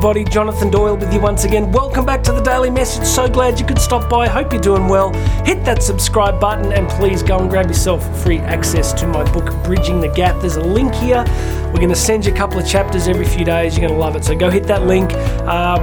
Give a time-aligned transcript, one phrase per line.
[0.00, 0.24] everybody.
[0.24, 1.70] Jonathan Doyle with you once again.
[1.72, 3.04] Welcome back to the Daily Message.
[3.04, 4.26] So glad you could stop by.
[4.26, 5.12] Hope you're doing well.
[5.44, 9.52] Hit that subscribe button and please go and grab yourself free access to my book,
[9.62, 10.40] Bridging the Gap.
[10.40, 11.22] There's a link here.
[11.66, 13.76] We're going to send you a couple of chapters every few days.
[13.76, 14.24] You're going to love it.
[14.24, 15.12] So go hit that link.
[15.12, 15.78] Uh,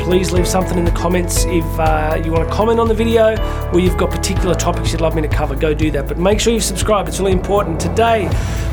[0.00, 3.36] please leave something in the comments if uh, you want to comment on the video
[3.74, 5.54] or you've got particular topics you'd love me to cover.
[5.54, 6.08] Go do that.
[6.08, 7.78] But make sure you subscribe, it's really important.
[7.78, 8.26] Today,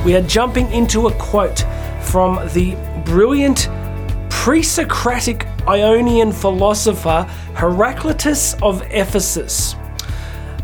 [0.06, 1.66] we are jumping into a quote
[2.02, 3.68] from the brilliant
[4.48, 7.24] pre Socratic Ionian philosopher
[7.56, 9.76] Heraclitus of Ephesus.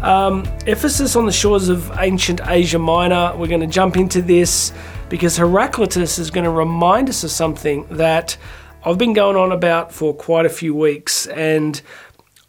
[0.02, 3.36] Um, Ephesus on the shores of ancient Asia Minor.
[3.36, 4.72] We're going to jump into this
[5.10, 8.38] because Heraclitus is going to remind us of something that
[8.86, 11.28] I've been going on about for quite a few weeks.
[11.28, 11.82] And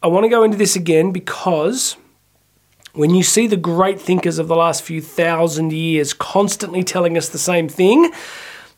[0.05, 1.97] I want to go into this again because
[2.93, 7.29] when you see the great thinkers of the last few thousand years constantly telling us
[7.29, 8.13] the same thing,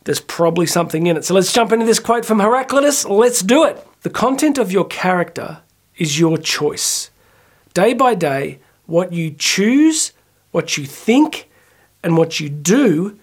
[0.06, 1.24] there's probably something in it.
[1.24, 3.04] So let's jump into this quote from Heraclitus.
[3.04, 3.84] Let's do it.
[4.02, 5.58] The content of your character
[5.96, 7.10] is your choice.
[7.74, 10.12] Day by day, what you choose,
[10.52, 11.50] what you think,
[12.04, 13.18] and what you do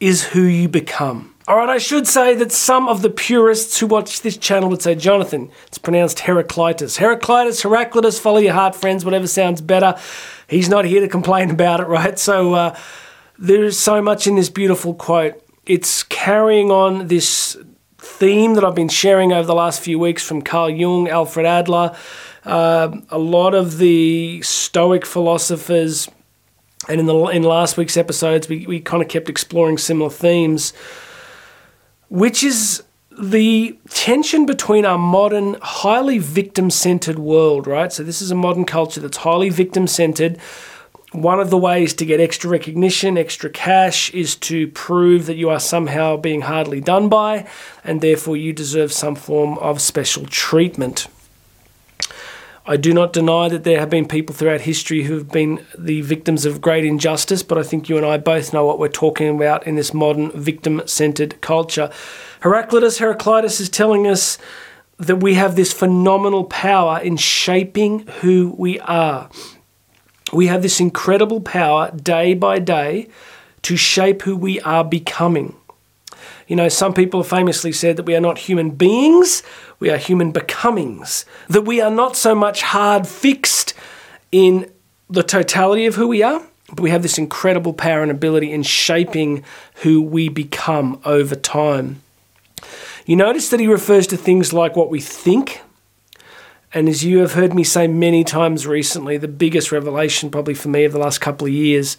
[0.00, 1.34] is who you become.
[1.48, 4.82] All right, I should say that some of the purists who watch this channel would
[4.82, 6.98] say, Jonathan, it's pronounced Heraclitus.
[6.98, 9.98] Heraclitus, Heraclitus, follow your heart, friends, whatever sounds better.
[10.46, 12.18] He's not here to complain about it, right?
[12.18, 12.78] So uh,
[13.38, 17.56] there is so much in this beautiful quote it's carrying on this
[17.98, 21.94] theme that I've been sharing over the last few weeks from Carl Jung, Alfred Adler,
[22.44, 26.08] uh, a lot of the Stoic philosophers,
[26.88, 30.72] and in the in last week's episodes, we, we kind of kept exploring similar themes,
[32.08, 32.82] which is
[33.20, 37.92] the tension between our modern, highly victim centered world, right?
[37.92, 40.38] So, this is a modern culture that's highly victim centered
[41.12, 45.48] one of the ways to get extra recognition, extra cash, is to prove that you
[45.48, 47.46] are somehow being hardly done by,
[47.82, 51.06] and therefore you deserve some form of special treatment.
[52.66, 56.02] I do not deny that there have been people throughout history who have been the
[56.02, 59.34] victims of great injustice, but I think you and I both know what we're talking
[59.34, 61.90] about in this modern victim centered culture.
[62.42, 64.36] Heraclitus, Heraclitus is telling us
[64.98, 69.30] that we have this phenomenal power in shaping who we are
[70.32, 73.08] we have this incredible power day by day
[73.62, 75.54] to shape who we are becoming.
[76.46, 79.42] You know, some people have famously said that we are not human beings,
[79.80, 81.26] we are human becomings.
[81.48, 83.74] That we are not so much hard fixed
[84.32, 84.70] in
[85.10, 88.62] the totality of who we are, but we have this incredible power and ability in
[88.62, 89.44] shaping
[89.76, 92.02] who we become over time.
[93.06, 95.62] You notice that he refers to things like what we think,
[96.72, 100.68] and as you have heard me say many times recently, the biggest revelation, probably for
[100.68, 101.96] me, of the last couple of years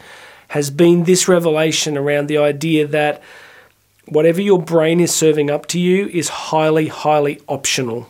[0.50, 3.22] has been this revelation around the idea that
[4.06, 8.08] whatever your brain is serving up to you is highly, highly optional.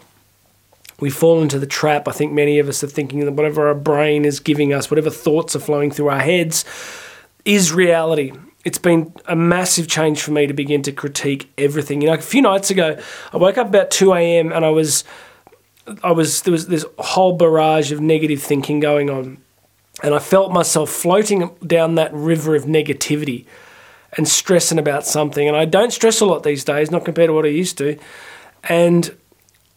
[0.99, 2.07] We fall into the trap.
[2.07, 5.09] I think many of us are thinking that whatever our brain is giving us, whatever
[5.09, 6.65] thoughts are flowing through our heads,
[7.45, 8.33] is reality.
[8.65, 12.01] It's been a massive change for me to begin to critique everything.
[12.01, 12.99] You know, a few nights ago,
[13.31, 14.51] I woke up about 2 a.m.
[14.51, 15.05] and I was
[16.03, 19.37] I was there was this whole barrage of negative thinking going on,
[20.03, 23.45] and I felt myself floating down that river of negativity
[24.17, 25.47] and stressing about something.
[25.47, 27.97] And I don't stress a lot these days, not compared to what I used to.
[28.63, 29.15] And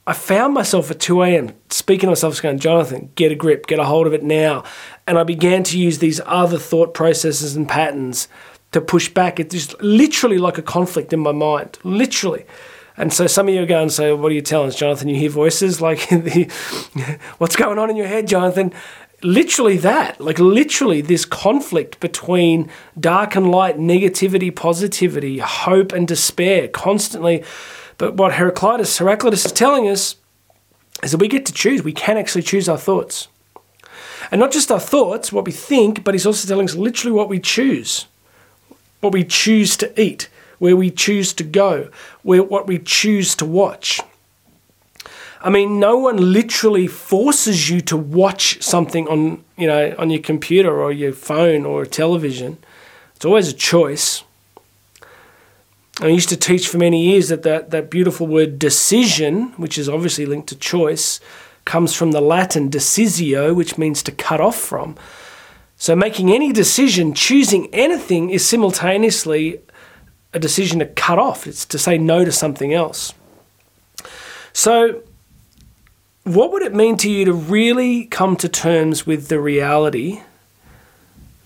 [0.06, 1.52] I found myself at 2 a.m.
[1.70, 4.64] speaking to myself, going, Jonathan, get a grip, get a hold of it now.
[5.06, 8.26] And I began to use these other thought processes and patterns
[8.72, 9.38] to push back.
[9.38, 12.46] It's just literally like a conflict in my mind, literally.
[12.96, 15.08] And so some of you go and say, What are you telling us, Jonathan?
[15.08, 16.50] You hear voices like, the,
[17.38, 18.72] What's going on in your head, Jonathan?
[19.22, 26.66] Literally that, like literally this conflict between dark and light, negativity, positivity, hope and despair,
[26.66, 27.44] constantly.
[27.98, 30.16] But what Heraclitus, Heraclitus is telling us
[31.04, 31.84] is that we get to choose.
[31.84, 33.28] We can actually choose our thoughts.
[34.32, 37.28] And not just our thoughts, what we think, but he's also telling us literally what
[37.28, 38.06] we choose,
[39.00, 40.28] what we choose to eat
[40.62, 41.90] where we choose to go,
[42.22, 44.00] where what we choose to watch.
[45.40, 50.22] I mean, no one literally forces you to watch something on, you know, on your
[50.22, 52.58] computer or your phone or a television.
[53.16, 54.22] It's always a choice.
[56.00, 59.88] I used to teach for many years that, that that beautiful word decision, which is
[59.88, 61.18] obviously linked to choice,
[61.64, 64.94] comes from the Latin decisio, which means to cut off from.
[65.76, 69.58] So making any decision, choosing anything, is simultaneously
[70.34, 73.14] a decision to cut off, it's to say no to something else.
[74.52, 75.02] So,
[76.24, 80.22] what would it mean to you to really come to terms with the reality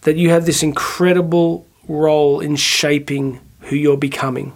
[0.02, 4.52] that you have this incredible role in shaping who you're becoming?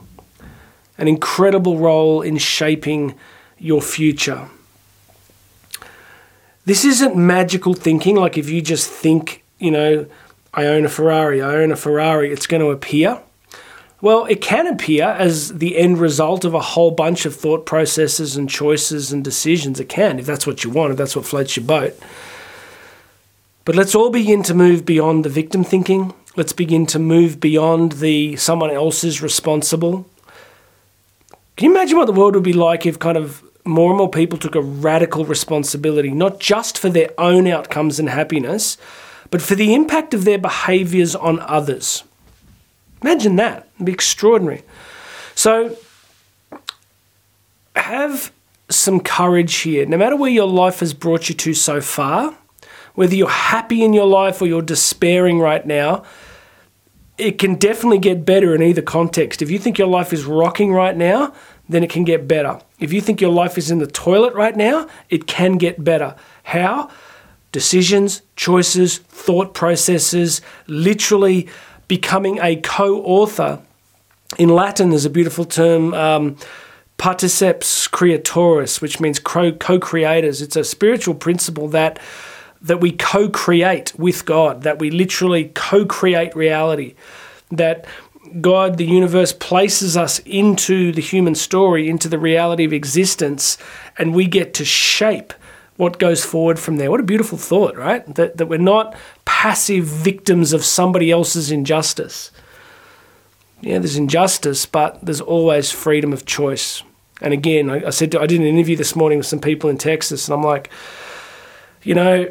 [1.00, 3.14] an incredible role in shaping
[3.58, 4.48] your future.
[6.66, 10.06] This isn't magical thinking, like if you just think, you know,
[10.52, 13.18] I own a Ferrari, I own a Ferrari, it's going to appear.
[14.02, 18.34] Well, it can appear as the end result of a whole bunch of thought processes
[18.34, 19.78] and choices and decisions.
[19.78, 21.98] It can, if that's what you want, if that's what floats your boat.
[23.66, 26.14] But let's all begin to move beyond the victim thinking.
[26.34, 30.06] Let's begin to move beyond the someone else is responsible.
[31.56, 34.08] Can you imagine what the world would be like if kind of more and more
[34.08, 38.78] people took a radical responsibility, not just for their own outcomes and happiness,
[39.30, 42.02] but for the impact of their behaviors on others?
[43.02, 43.68] Imagine that.
[43.76, 44.62] It'd be extraordinary.
[45.34, 45.76] So,
[47.76, 48.32] have
[48.68, 49.86] some courage here.
[49.86, 52.36] No matter where your life has brought you to so far,
[52.94, 56.04] whether you're happy in your life or you're despairing right now,
[57.18, 59.42] it can definitely get better in either context.
[59.42, 61.34] If you think your life is rocking right now,
[61.68, 62.60] then it can get better.
[62.78, 66.16] If you think your life is in the toilet right now, it can get better.
[66.44, 66.90] How?
[67.52, 71.48] Decisions, choices, thought processes, literally
[71.90, 73.60] becoming a co author.
[74.38, 76.36] In Latin, there's a beautiful term, um,
[76.98, 79.50] particeps creatoris, which means co
[79.80, 80.40] creators.
[80.40, 81.98] It's a spiritual principle that
[82.62, 86.94] that we co create with God, that we literally co create reality,
[87.50, 87.86] that
[88.40, 93.58] God, the universe, places us into the human story, into the reality of existence,
[93.98, 95.34] and we get to shape
[95.80, 96.90] what goes forward from there.
[96.90, 98.06] What a beautiful thought, right?
[98.14, 98.94] That, that we're not
[99.24, 102.30] passive victims of somebody else's injustice.
[103.62, 106.82] Yeah, there's injustice, but there's always freedom of choice.
[107.22, 109.70] And again, I, I said to, I did an interview this morning with some people
[109.70, 110.70] in Texas, and I'm like,
[111.82, 112.30] you know,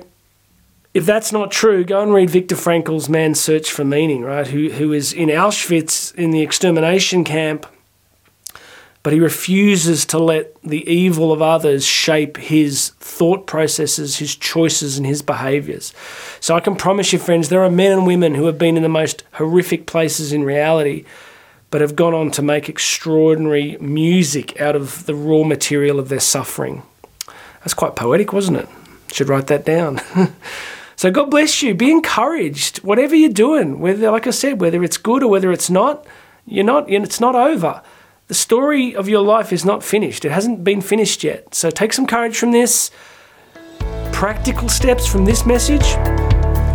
[0.94, 4.46] if that's not true, go and read Viktor Frankl's Man's Search for Meaning, right?
[4.48, 7.66] Who who is in Auschwitz in the extermination camp
[9.02, 14.98] but he refuses to let the evil of others shape his thought processes, his choices,
[14.98, 15.94] and his behaviors.
[16.42, 18.84] So I can promise you, friends, there are men and women who have been in
[18.84, 21.06] the most horrific places in reality,
[21.72, 26.20] but have gone on to make extraordinary music out of the raw material of their
[26.20, 26.84] suffering.
[27.60, 28.70] That's quite poetic, wasn't it?
[29.14, 30.02] Should write that down.
[30.98, 31.74] so God bless you.
[31.74, 32.80] Be encouraged.
[32.80, 36.06] Whatever you're doing, whether, like I said, whether it's good or whether it's not,
[36.46, 36.90] you're not.
[36.90, 37.82] It's not over
[38.30, 40.24] the story of your life is not finished.
[40.24, 41.56] It hasn't been finished yet.
[41.56, 42.92] So take some courage from this.
[44.14, 45.96] Practical steps from this message.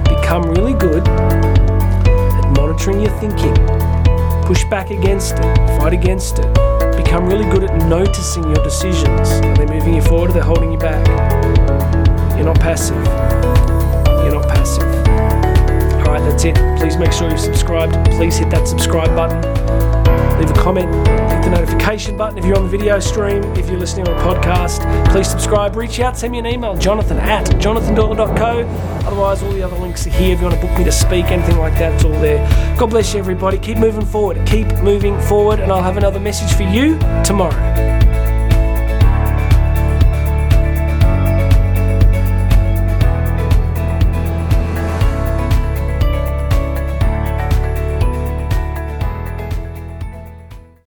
[0.05, 3.55] Become really good at monitoring your thinking.
[4.47, 5.57] Push back against it.
[5.79, 6.55] Fight against it.
[6.97, 9.31] Become really good at noticing your decisions.
[9.31, 11.07] Are they moving you forward or are they holding you back?
[12.37, 12.97] You're not passive.
[14.25, 14.83] You're not passive.
[16.05, 16.57] All right, that's it.
[16.81, 17.95] Please make sure you're subscribed.
[18.11, 19.55] Please hit that subscribe button
[20.45, 20.91] leave a comment,
[21.45, 23.43] the notification button if you're on the video stream.
[23.55, 24.81] If you're listening on a podcast,
[25.13, 28.67] please subscribe, reach out, send me an email, jonathan at jonathandoyle.co.
[29.07, 30.35] Otherwise, all the other links are here.
[30.35, 32.47] If you want to book me to speak, anything like that, it's all there.
[32.79, 33.59] God bless you, everybody.
[33.59, 34.45] Keep moving forward.
[34.47, 37.94] Keep moving forward, and I'll have another message for you tomorrow.